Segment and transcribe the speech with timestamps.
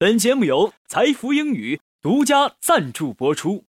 [0.00, 3.63] 本节目由财富英语独家赞助播出。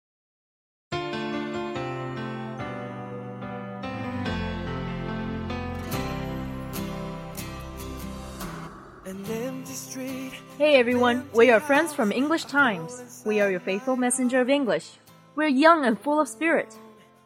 [10.58, 13.24] Hey everyone, we are friends from English Times.
[13.26, 15.00] We are your faithful messenger of English.
[15.36, 16.68] We're young and full of spirit.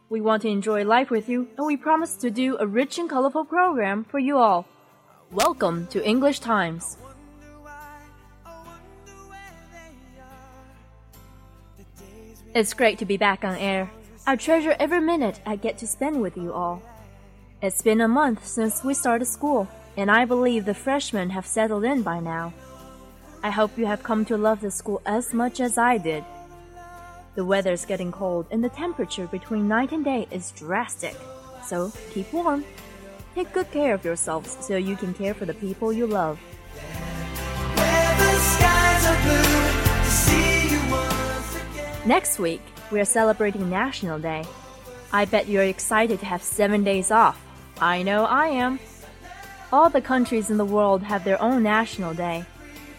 [0.09, 3.09] We want to enjoy life with you, and we promise to do a rich and
[3.09, 4.66] colorful program for you all.
[5.32, 6.98] Welcome to English Times.
[12.55, 13.91] It's great to be back on air.
[14.26, 16.82] I treasure every minute I get to spend with you all.
[17.62, 21.84] It's been a month since we started school, and I believe the freshmen have settled
[21.84, 22.54] in by now.
[23.44, 26.23] I hope you have come to love the school as much as I did.
[27.36, 31.18] The weather is getting cold and the temperature between night and day is drastic.
[31.62, 32.63] So keep warm.
[33.35, 36.40] Take good care of yourselves so you can care for the people you love.
[42.05, 44.43] Next week, we are celebrating National Day.
[45.12, 47.43] I bet you're excited to have seven days off.
[47.82, 48.79] I know I am.
[49.74, 52.46] All the countries in the world have their own National Day.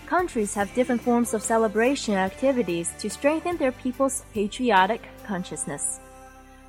[0.07, 6.01] Countries have different forms of celebration activities to strengthen their people's patriotic consciousness.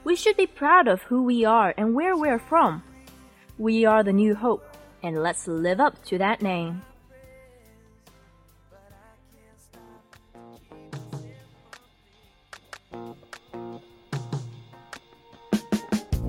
[0.04, 2.84] We should be proud of who we are and where we're from.
[3.58, 6.84] We are the new hope, and let's live up to that name.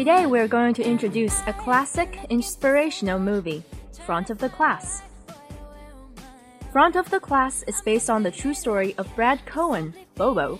[0.00, 3.62] Today we're going to introduce a classic inspirational movie,
[4.06, 5.02] Front of the Class.
[6.72, 10.58] Front of the Class is based on the true story of Brad Cohen, Bobo,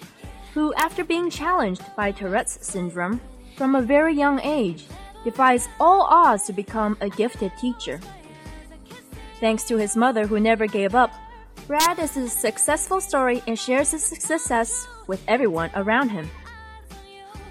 [0.53, 3.19] who, after being challenged by Tourette's syndrome
[3.57, 4.85] from a very young age,
[5.25, 7.99] defies all odds to become a gifted teacher.
[9.41, 11.15] Thanks to his mother who never gave up,
[11.67, 16.29] Brad is a successful story and shares his success with everyone around him.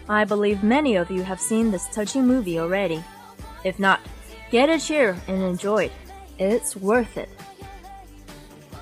[0.10, 3.04] I believe many of you have seen this touching movie already.
[3.64, 4.00] If not,
[4.50, 5.92] get a chair and enjoy it.
[6.40, 7.30] It's worth it.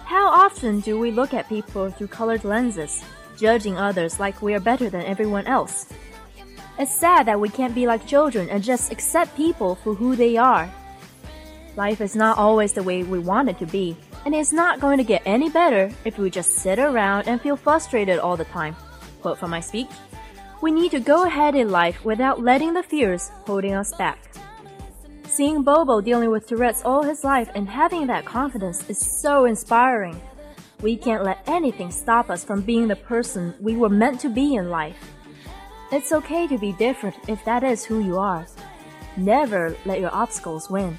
[0.05, 3.03] How often do we look at people through colored lenses,
[3.37, 5.91] judging others like we are better than everyone else?
[6.79, 10.37] It's sad that we can't be like children and just accept people for who they
[10.37, 10.71] are.
[11.75, 14.97] Life is not always the way we want it to be and it's not going
[14.97, 18.77] to get any better if we just sit around and feel frustrated all the time.
[19.21, 19.89] Quote from my speech
[20.59, 24.17] We need to go ahead in life without letting the fears holding us back.
[25.25, 30.19] Seeing Bobo dealing with Tourette's all his life and having that confidence is so inspiring.
[30.81, 34.55] We can't let anything stop us from being the person we were meant to be
[34.55, 34.97] in life.
[35.91, 38.47] It's okay to be different if that is who you are.
[39.15, 40.97] Never let your obstacles win.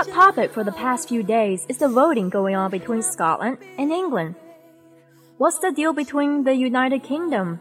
[0.00, 3.92] Hot topic for the past few days is the voting going on between Scotland and
[3.92, 4.34] England.
[5.36, 7.60] What's the deal between the United Kingdom?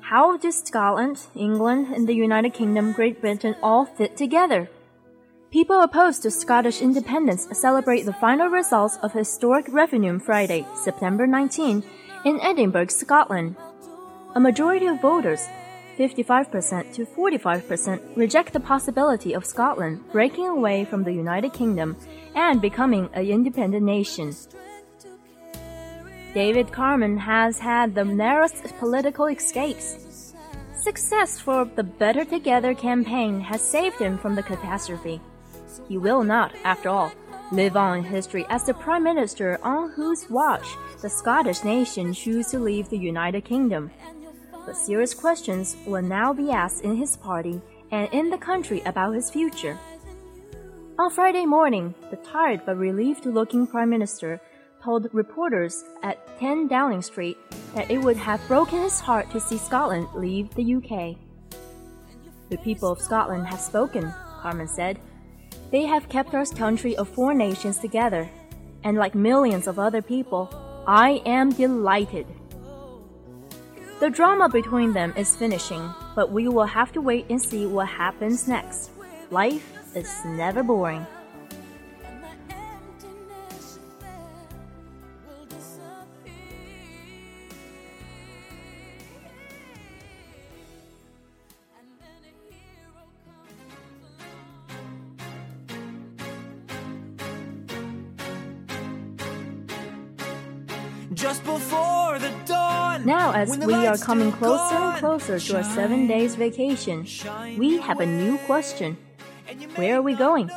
[0.00, 4.70] How do Scotland, England, and the United Kingdom, Great Britain all fit together?
[5.50, 11.84] People opposed to Scottish independence celebrate the final results of historic referendum Friday, September 19,
[12.24, 13.54] in Edinburgh, Scotland.
[14.34, 15.46] A majority of voters,
[15.98, 21.96] 55% to 45% reject the possibility of Scotland breaking away from the United Kingdom
[22.34, 24.34] and becoming an independent nation.
[26.34, 30.34] David Cameron has had the narrowest political escapes.
[30.76, 35.20] Success for the Better Together campaign has saved him from the catastrophe.
[35.88, 37.10] He will not, after all,
[37.52, 40.66] live on in history as the Prime Minister on whose watch
[41.00, 43.90] the Scottish nation chose to leave the United Kingdom.
[44.66, 49.14] But serious questions will now be asked in his party and in the country about
[49.14, 49.78] his future.
[50.98, 54.40] On Friday morning, the tired but relieved looking Prime Minister
[54.82, 57.36] told reporters at 10 Downing Street
[57.74, 61.16] that it would have broken his heart to see Scotland leave the UK.
[62.48, 64.98] The people of Scotland have spoken, Cameron said.
[65.70, 68.28] They have kept our country of four nations together,
[68.84, 70.48] and like millions of other people,
[70.86, 72.26] I am delighted.
[73.98, 77.88] The drama between them is finishing, but we will have to wait and see what
[77.88, 78.90] happens next.
[79.30, 81.06] Life is never boring.
[101.16, 103.06] Just before the dawn.
[103.06, 107.06] Now, as we are coming closer and closer to our seven days vacation,
[107.56, 108.98] we have a new question.
[109.76, 110.50] Where are we going?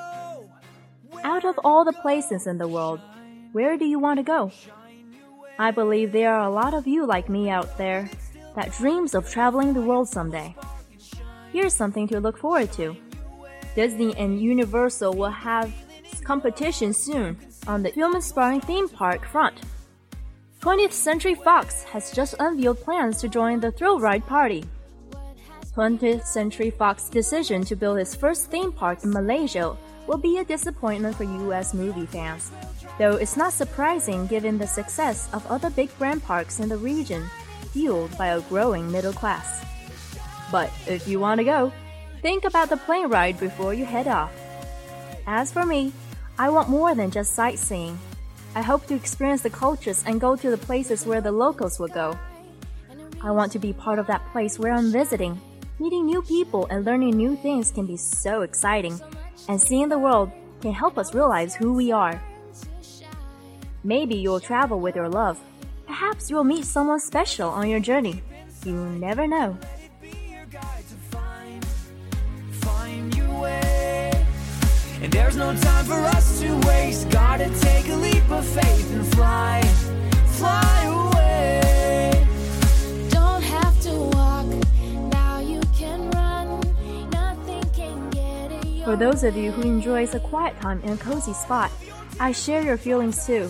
[1.23, 2.99] Out of all the places in the world,
[3.53, 4.51] where do you want to go?
[5.57, 8.09] I believe there are a lot of you like me out there
[8.55, 10.53] that dreams of traveling the world someday.
[11.53, 12.97] Here's something to look forward to.
[13.75, 15.71] Disney and Universal will have
[16.25, 19.55] competition soon on the film-inspiring theme park front.
[20.61, 24.65] 20th Century Fox has just unveiled plans to join the thrill ride party.
[25.73, 30.43] 20th Century Fox's decision to build its first theme park in Malaysia will be a
[30.43, 32.51] disappointment for US movie fans,
[32.97, 37.23] though it's not surprising given the success of other big brand parks in the region,
[37.71, 39.63] fueled by a growing middle class.
[40.51, 41.71] But if you want to go,
[42.21, 44.33] think about the plane ride before you head off.
[45.25, 45.93] As for me,
[46.37, 47.97] I want more than just sightseeing.
[48.55, 51.87] I hope to experience the cultures and go to the places where the locals will
[51.87, 52.17] go.
[53.21, 55.39] I want to be part of that place where I'm visiting.
[55.79, 58.99] Meeting new people and learning new things can be so exciting,
[59.47, 60.31] and seeing the world
[60.61, 62.21] can help us realize who we are.
[63.83, 65.39] Maybe you'll travel with your love.
[65.85, 68.21] Perhaps you'll meet someone special on your journey.
[68.65, 69.57] You never know.
[75.01, 77.09] And there's no time for us to waste.
[77.09, 79.61] Gotta take a leap of faith and fly,
[80.25, 82.27] fly away.
[83.09, 84.45] Don't have to walk,
[85.09, 86.59] now you can run.
[87.11, 90.89] Nothing can get in your For those of you who enjoys a quiet time in
[90.89, 91.71] a cozy spot,
[92.19, 93.49] I share your feelings too.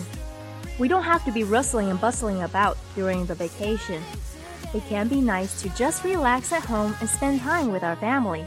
[0.78, 4.02] We don't have to be rustling and bustling about during the vacation.
[4.72, 8.46] It can be nice to just relax at home and spend time with our family,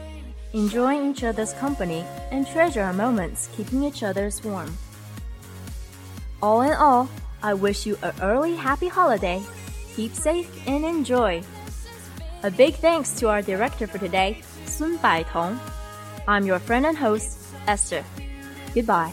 [0.54, 4.74] enjoying each other's company and treasure our moments keeping each other's warm.
[6.40, 7.10] All in all,
[7.42, 9.42] I wish you an early happy holiday.
[9.94, 11.42] Keep safe and enjoy.
[12.44, 15.58] A big thanks to our director for today, Sun Baitong.
[16.26, 18.04] I'm your friend and host, Esther.
[18.74, 19.12] Goodbye.